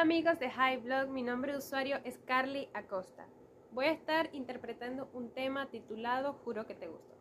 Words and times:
Amigos 0.00 0.38
de 0.38 0.48
High 0.48 0.78
Blog, 0.78 1.10
mi 1.10 1.22
nombre 1.22 1.52
de 1.52 1.58
usuario 1.58 1.98
es 2.04 2.16
Carly 2.24 2.70
Acosta. 2.72 3.26
Voy 3.70 3.84
a 3.84 3.92
estar 3.92 4.30
interpretando 4.32 5.10
un 5.12 5.28
tema 5.28 5.66
titulado 5.66 6.32
Juro 6.42 6.66
que 6.66 6.74
te 6.74 6.86
gusto. 6.88 7.14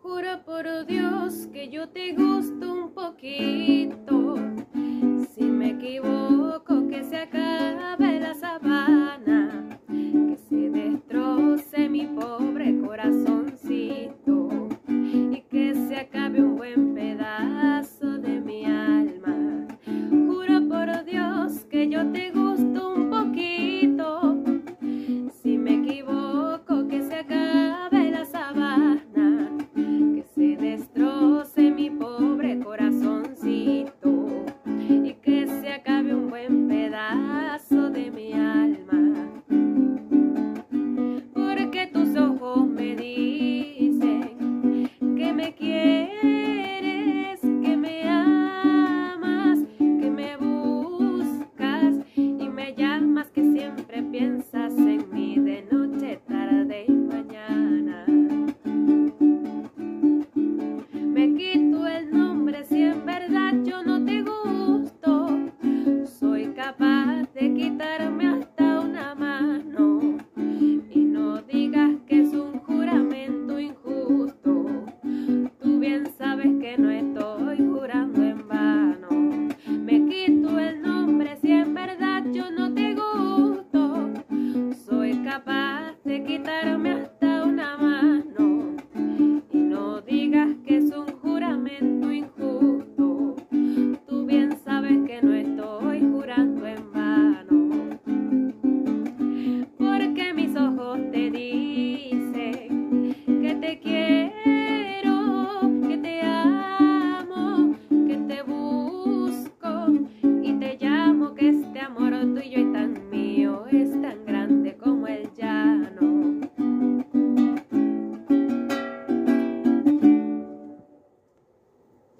Juro 0.00 0.44
por 0.44 0.86
Dios 0.86 1.48
que 1.52 1.70
yo 1.70 1.88
te 1.88 2.12
gusto 2.12 2.72
un 2.72 2.94
poquito. 2.94 3.75
when 16.56 16.85
quitarme 67.54 68.25